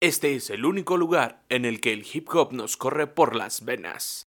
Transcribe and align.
Este 0.00 0.36
es 0.36 0.50
el 0.50 0.64
único 0.64 0.96
lugar 0.96 1.42
en 1.48 1.64
el 1.64 1.80
que 1.80 1.92
el 1.92 2.06
hip 2.12 2.28
hop 2.32 2.52
nos 2.52 2.76
corre 2.76 3.08
por 3.08 3.34
las 3.34 3.64
venas. 3.64 4.27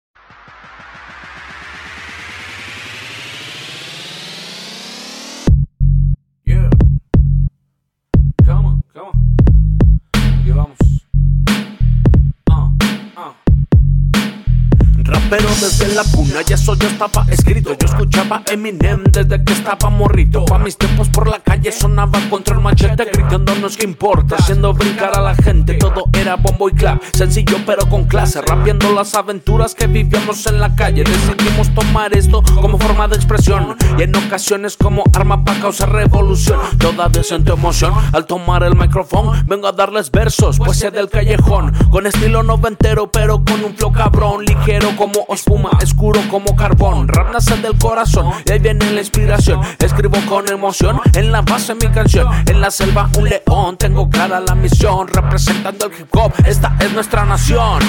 Rapero 15.26 15.50
desde 15.50 15.88
la 15.96 16.04
cuna, 16.04 16.44
ya 16.46 16.54
eso 16.54 16.76
ya 16.76 16.88
estaba 16.88 17.26
escrito. 17.32 17.76
Yo 17.80 17.88
escuchaba 17.88 18.44
Eminem 18.52 19.06
desde 19.06 19.44
que 19.44 19.54
estaba 19.54 19.90
morrito. 19.90 20.46
Pa' 20.46 20.60
mis 20.60 20.78
tiempos 20.78 21.10
por 21.10 21.28
la 21.28 21.40
calle 21.40 21.72
sonaba 21.72 22.20
contra 22.30 22.54
el 22.54 22.62
machete, 22.62 23.06
gritándonos 23.06 23.76
que 23.76 23.86
importa, 23.86 24.36
haciendo 24.36 24.72
brincar 24.76 25.18
a 25.18 25.22
la 25.22 25.34
gente. 25.34 25.74
Todo 25.76 26.04
era 26.14 26.36
bombo 26.36 26.70
y 26.70 26.74
clap, 26.74 27.02
sencillo 27.16 27.58
pero 27.66 27.90
con 27.90 28.04
clase. 28.04 28.40
Rapiendo 28.40 28.94
las 28.94 29.16
aventuras 29.16 29.74
que 29.74 29.88
vivíamos 29.88 30.46
en 30.46 30.60
la 30.60 30.76
calle. 30.76 31.04
Decidimos 31.04 31.74
tomar 31.74 32.16
esto 32.16 32.44
como 32.62 32.78
forma 32.78 33.08
de 33.08 33.16
expresión 33.16 33.76
y 33.98 34.04
en 34.04 34.16
ocasiones 34.16 34.78
como 34.78 35.04
arma 35.14 35.44
para 35.44 35.60
causar 35.60 35.92
revolución. 35.92 36.60
Todavía 36.78 37.24
siento 37.24 37.54
emoción 37.54 37.94
al 38.14 38.26
tomar 38.26 38.64
el 38.64 38.76
micrófono. 38.76 39.34
Vengo 39.46 39.68
a 39.68 39.72
darles 39.72 40.12
versos, 40.12 40.58
poesía 40.58 40.92
del 40.92 41.10
callejón. 41.10 41.74
Con 41.90 42.08
estilo 42.08 42.44
noventero, 42.44 43.12
pero 43.12 43.44
con 43.44 43.64
un 43.64 43.76
flow 43.76 43.92
cabrón, 43.92 44.46
ligero 44.46 44.96
como 44.98 45.26
espuma, 45.30 45.72
oscuro 45.82 46.22
como 46.30 46.56
carbón. 46.56 47.08
Rap 47.08 47.34
nace 47.34 47.58
del 47.58 47.78
corazón 47.78 48.32
y 48.46 48.52
ahí 48.52 48.60
viene 48.60 48.90
la 48.92 49.00
inspiración. 49.00 49.62
Escribo 49.80 50.18
con 50.28 50.48
emoción 50.50 51.00
en 51.14 51.32
la 51.32 51.42
base 51.42 51.76
mi 51.76 51.88
canción. 51.90 52.28
En 52.48 52.62
la 52.62 52.72
selva 52.72 53.10
un 53.18 53.30
león, 53.30 53.78
tengo 53.78 54.10
clara 54.10 54.40
la 54.40 54.56
misión. 54.56 55.08
Representando 55.08 55.86
el 55.88 55.94
hip 56.00 56.08
hop, 56.12 56.34
esta 56.46 56.76
es 56.80 56.92
nuestra 56.94 57.26
nación. 57.26 57.82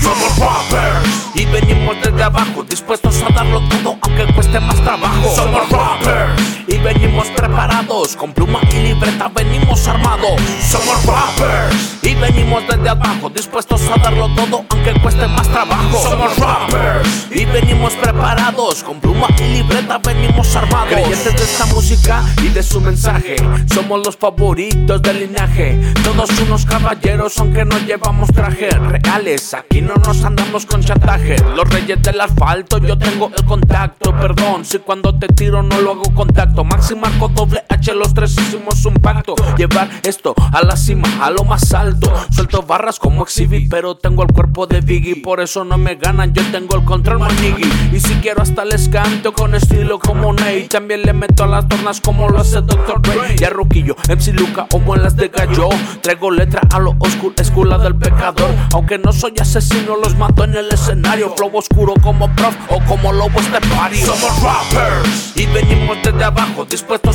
Somos 0.00 0.38
rappers 0.38 1.30
y 1.34 1.44
venimos 1.46 1.96
abajo, 2.22 2.62
dispuestos 2.62 3.22
a 3.22 3.32
darlo 3.32 3.60
todo 3.68 3.96
aunque 4.00 4.32
cueste 4.34 4.60
más 4.60 4.76
trabajo. 4.76 5.34
Somos 5.34 5.68
rappers 5.70 6.42
y 6.68 6.78
venimos 6.78 7.26
preparados, 7.28 8.16
con 8.16 8.32
pluma 8.32 8.60
y 8.70 8.76
libreta 8.76 9.28
venimos 9.28 9.86
armados. 9.88 10.40
Somos 10.70 11.04
rappers 11.04 11.98
y 12.02 12.14
venimos 12.14 12.62
desde 12.68 12.88
abajo, 12.88 13.28
dispuestos 13.30 13.82
a 13.90 13.98
darlo 14.00 14.28
todo 14.34 14.64
aunque 14.68 14.92
cueste 15.00 15.26
más 15.26 15.48
trabajo. 15.48 16.02
Somos 16.02 16.36
rappers 16.38 17.28
venimos 17.52 17.94
preparados, 17.94 18.82
con 18.82 18.98
pluma 19.00 19.28
y 19.38 19.42
libreta 19.58 19.98
venimos 19.98 20.56
armados. 20.56 20.88
Creyentes 20.88 21.36
de 21.36 21.44
esta 21.44 21.66
música 21.66 22.22
y 22.42 22.48
de 22.48 22.62
su 22.62 22.80
mensaje, 22.80 23.36
somos 23.72 24.04
los 24.04 24.16
favoritos 24.16 25.02
del 25.02 25.20
linaje. 25.20 25.78
Todos 26.02 26.30
unos 26.40 26.64
caballeros 26.64 27.38
aunque 27.38 27.64
no 27.64 27.78
llevamos 27.78 28.28
trajes 28.32 28.74
reales, 28.78 29.54
aquí 29.54 29.82
no 29.82 29.94
nos 29.94 30.24
andamos 30.24 30.66
con 30.66 30.82
chantaje. 30.82 31.36
Los 31.54 31.68
reyes 31.68 32.02
del 32.02 32.20
asfalto, 32.20 32.78
yo 32.78 32.96
tengo 32.98 33.30
el 33.36 33.44
contacto, 33.44 34.12
perdón 34.18 34.64
si 34.64 34.78
cuando 34.78 35.16
te 35.18 35.28
tiro 35.28 35.62
no 35.62 35.80
lo 35.80 35.92
hago 35.92 36.14
contacto. 36.14 36.64
Maxi 36.64 36.94
Marco 36.94 37.28
doble 37.28 37.61
Los 37.94 38.14
tres 38.14 38.32
hicimos 38.32 38.84
un 38.86 38.94
pacto. 38.94 39.34
Llevar 39.56 39.88
esto 40.02 40.34
a 40.52 40.62
la 40.64 40.76
cima, 40.76 41.08
a 41.20 41.30
lo 41.30 41.44
más 41.44 41.72
alto. 41.74 42.12
Suelto 42.30 42.62
barras 42.62 42.98
como 42.98 43.22
exhibit, 43.22 43.68
pero 43.70 43.96
tengo 43.96 44.22
el 44.22 44.32
cuerpo 44.32 44.66
de 44.66 44.80
Biggie. 44.80 45.16
Por 45.16 45.40
eso 45.40 45.64
no 45.64 45.76
me 45.76 45.96
ganan, 45.96 46.32
yo 46.32 46.42
tengo 46.50 46.76
el 46.76 46.84
control 46.84 47.18
manigui. 47.18 47.70
Y 47.92 48.00
si 48.00 48.14
quiero 48.16 48.42
hasta 48.42 48.64
les 48.64 48.88
canto 48.88 49.32
con 49.32 49.54
estilo 49.54 49.98
como 49.98 50.32
Ney. 50.32 50.68
También 50.68 51.02
le 51.02 51.12
meto 51.12 51.44
a 51.44 51.46
las 51.46 51.68
tornas 51.68 52.00
como 52.00 52.28
lo 52.28 52.38
hace 52.38 52.62
Dr. 52.62 53.02
Dre. 53.02 53.36
Y 53.38 53.44
a 53.44 53.50
Roquillo, 53.50 53.94
MC 54.08 54.32
Luca 54.32 54.66
o 54.72 54.78
muelas 54.78 55.16
de 55.16 55.28
gallo. 55.28 55.68
Traigo 56.00 56.30
letra 56.30 56.62
a 56.72 56.78
lo 56.78 56.96
oscuro, 56.98 57.34
escuela 57.38 57.78
del 57.78 57.96
pecador. 57.96 58.50
Aunque 58.72 58.98
no 58.98 59.12
soy 59.12 59.34
asesino, 59.40 59.96
los 59.96 60.16
mato 60.16 60.44
en 60.44 60.56
el 60.56 60.68
escenario. 60.72 61.34
Flow 61.36 61.50
oscuro 61.54 61.94
como 62.02 62.34
prof 62.34 62.54
o 62.70 62.80
como 62.84 63.12
lobo 63.12 63.38
estepario. 63.38 64.06
Somos 64.06 64.42
rappers 64.42 65.36
y 65.36 65.46
venimos 65.46 65.98
desde 66.02 66.24
abajo, 66.24 66.64
dispuestos 66.64 67.11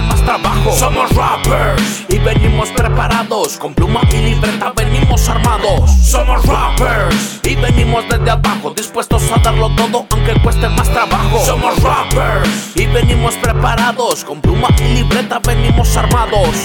más 0.00 0.22
trabajo. 0.22 0.72
Somos 0.72 1.10
rappers 1.14 2.04
y 2.08 2.18
venimos 2.18 2.70
preparados, 2.70 3.58
con 3.58 3.74
pluma 3.74 4.00
y 4.10 4.16
libreta 4.16 4.72
venimos 4.74 5.28
armados. 5.28 5.90
Somos 6.02 6.44
rappers 6.46 7.40
y 7.42 7.54
venimos 7.56 8.04
desde 8.08 8.30
abajo, 8.30 8.72
dispuestos 8.74 9.22
a 9.32 9.38
darlo 9.38 9.74
todo 9.76 10.06
aunque 10.10 10.40
cueste 10.42 10.68
más 10.68 10.90
trabajo. 10.90 11.44
Somos 11.44 11.82
rappers 11.82 12.48
y 12.74 12.86
venimos 12.86 13.34
preparados, 13.34 14.24
con 14.24 14.40
pluma 14.40 14.68
y 14.78 14.94
libreta 14.94 15.40
venimos 15.40 15.96
armados. 15.96 16.56